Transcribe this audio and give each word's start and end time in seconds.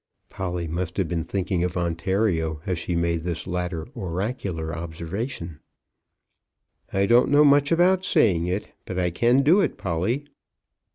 Polly 0.31 0.67
must 0.67 0.97
have 0.97 1.07
been 1.07 1.23
thinking 1.23 1.63
of 1.63 1.77
Ontario 1.77 2.59
as 2.65 2.79
she 2.79 2.95
made 2.95 3.19
this 3.21 3.45
latter 3.45 3.87
oracular 3.95 4.73
observation. 4.75 5.59
"I 6.91 7.05
don't 7.05 7.29
know 7.29 7.43
much 7.45 7.71
about 7.71 8.03
saying 8.03 8.47
it; 8.47 8.71
but 8.85 8.97
I 8.97 9.11
can 9.11 9.43
do 9.43 9.61
it, 9.61 9.77
Polly." 9.77 10.25